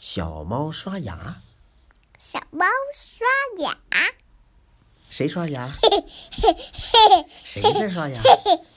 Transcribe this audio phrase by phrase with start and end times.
[0.00, 1.36] 小猫刷牙，
[2.18, 3.26] 小猫刷
[3.58, 3.76] 牙，
[5.10, 5.68] 谁刷牙？
[5.68, 8.18] 嘿嘿嘿，谁在刷牙？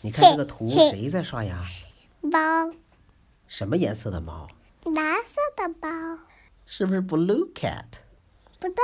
[0.02, 1.66] 你看这个图，谁在刷牙？
[2.20, 2.74] 猫，
[3.48, 4.50] 什么颜色的猫？
[4.84, 6.20] 蓝色的猫，
[6.66, 7.86] 是不是 blue cat？
[8.60, 8.84] 不对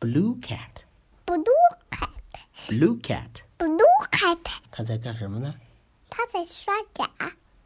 [0.00, 1.46] blue cat，，blue
[1.86, 4.38] cat，blue cat blue cat，cat，
[4.72, 5.54] 它在干什么呢
[6.10, 7.08] 它在刷牙。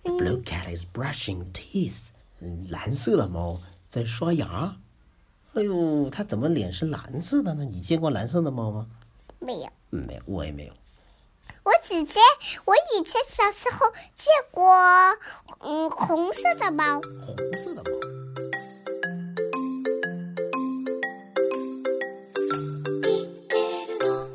[0.02, 2.10] ？The blue cat is brushing teeth。
[2.40, 4.76] 嗯，蓝色的猫在刷牙。
[5.54, 7.64] 哎呦，它怎么脸是蓝色的呢？
[7.64, 8.86] 你见过蓝色的猫吗？
[9.38, 10.72] 没有，嗯，没有，我也没有。
[11.62, 12.22] 我只见
[12.64, 14.64] 我以前小时候见过，
[15.58, 17.00] 嗯，红色的猫。
[17.26, 17.90] 红色的猫。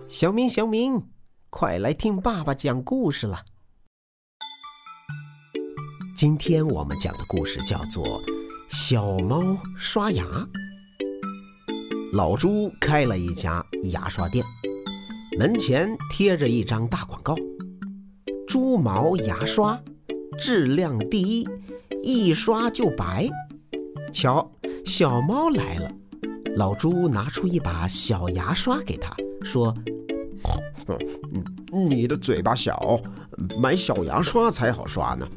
[0.10, 1.10] 小明，小明，
[1.50, 3.46] 快来听爸爸讲故事了。
[6.16, 8.06] 今天我们讲的故事叫做
[8.70, 9.42] 《小猫
[9.78, 10.24] 刷牙》。
[12.14, 14.42] 老朱开了一家牙刷店，
[15.38, 17.36] 门前贴着一张大广告
[18.48, 19.78] ：“猪毛牙刷，
[20.40, 21.46] 质量第一，
[22.02, 23.28] 一刷就白。”
[24.14, 24.50] 瞧，
[24.86, 25.92] 小猫来了。
[26.56, 29.14] 老朱拿出一把小牙刷给他，
[29.44, 29.74] 说
[31.74, 32.98] ：“你的嘴巴小，
[33.60, 35.28] 买小牙刷才好刷呢。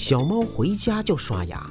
[0.00, 1.70] 小猫回家就刷牙，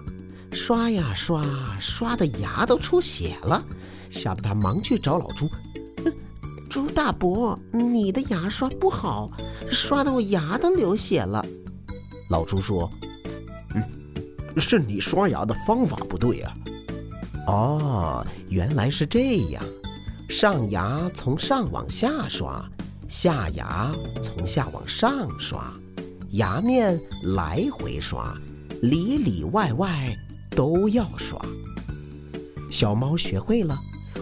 [0.51, 1.43] 刷呀刷，
[1.79, 3.65] 刷的牙都出血了，
[4.11, 5.49] 吓得它忙去找老朱。
[6.05, 6.13] 嗯
[6.69, 9.27] 朱大伯，你的牙刷不好，
[9.71, 11.43] 刷的我牙都流血了。
[12.29, 12.87] 老朱说
[13.73, 16.53] 嗯是你刷牙的方法不对啊
[17.47, 19.63] ！：“哦，原来是这样，
[20.29, 22.63] 上牙从上往下刷，
[23.07, 23.91] 下牙
[24.21, 25.73] 从下往上刷，
[26.31, 28.35] 牙面来回刷，
[28.81, 30.15] 里里外外
[30.51, 31.39] 都要刷。”
[32.71, 33.77] 小猫学会了，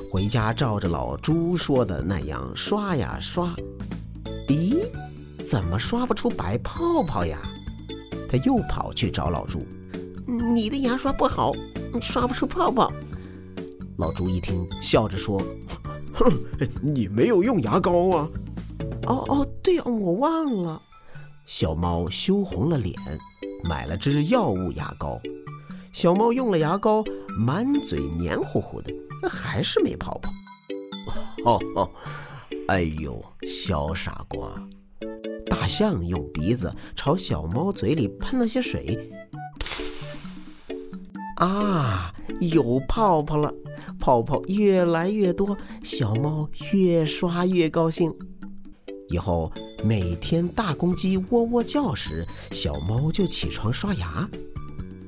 [0.09, 3.53] 回家照着老朱说的那样刷呀刷。
[4.47, 4.77] 咦，
[5.45, 7.39] 怎么刷不出白泡泡呀？
[8.29, 9.65] 他又跑去找老朱
[10.25, 11.53] ：“你的牙刷不好，
[12.01, 12.91] 刷不出泡泡。”
[13.97, 15.41] 老朱一听，笑着说
[16.13, 16.31] 哼，
[16.81, 18.29] 你没有用牙膏啊
[19.07, 20.81] ？：“哦哦，对哦，我忘了。”
[21.47, 22.93] 小猫羞红了脸，
[23.63, 25.17] 买了支药物牙膏。
[25.93, 27.01] 小猫用了牙膏，
[27.39, 28.93] 满嘴黏糊糊的，
[29.29, 30.29] 还是没泡泡。
[31.45, 31.89] 哦哦，
[32.67, 34.61] 哎呦，小傻瓜！
[35.45, 39.09] 大象用鼻子朝小猫嘴里喷了些水，
[41.37, 43.53] 啊，有泡泡了！
[43.97, 48.13] 泡泡越来越多，小猫越刷越高兴。
[49.09, 49.51] 以后
[49.83, 54.29] 每天大公鸡喔喔叫时，小猫就起床刷牙。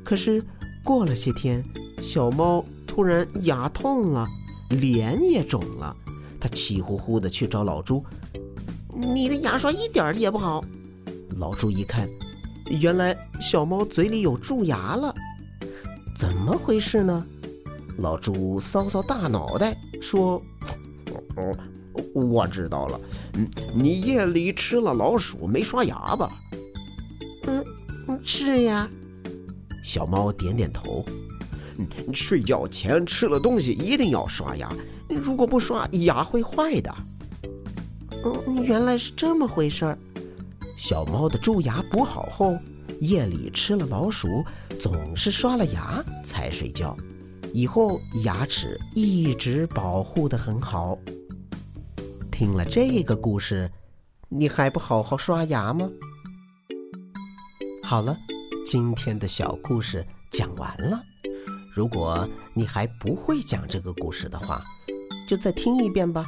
[0.04, 0.44] 可是
[0.84, 1.64] 过了些天，
[2.02, 4.28] 小猫突然牙痛了，
[4.70, 5.96] 脸也肿了。
[6.40, 8.04] 它气呼呼地去找老朱
[8.96, 10.64] ：“你的牙刷一点儿也不好。”
[11.36, 12.10] 老朱一看，
[12.82, 15.14] 原来小猫嘴里有蛀牙了，
[16.16, 17.26] 怎么回事呢？
[17.98, 20.42] 老朱搔搔大脑袋，说
[21.36, 21.58] 哦，
[22.14, 23.00] 我知道了，
[23.34, 26.32] 嗯，你夜里吃了老鼠没刷牙吧
[27.48, 27.64] ？：“嗯，
[28.24, 28.90] 是呀。”
[29.84, 31.06] 小猫点点头。
[31.78, 34.70] 嗯睡觉前吃了东西一定要刷牙，
[35.08, 36.94] 如果不刷牙会坏的。
[38.26, 39.98] 嗯，原来是这么回事儿。
[40.78, 42.58] 小猫的蛀牙补好后，
[43.00, 44.44] 夜里吃了老鼠，
[44.78, 46.98] 总是刷了牙才睡觉。
[47.54, 50.98] 以后牙齿一直保护得很好。
[52.40, 53.70] 听了这个故事，
[54.30, 55.90] 你还不好好刷牙吗？
[57.84, 58.18] 好了，
[58.66, 61.02] 今天的小故事讲完了。
[61.76, 64.64] 如果你还不会讲这个故事的话，
[65.28, 66.24] 就再听一遍吧。